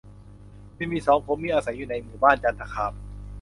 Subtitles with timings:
[0.77, 2.93] ยังมีสองผัวเมียอาศัยอยู่ในหมู่บ้านจันทคาม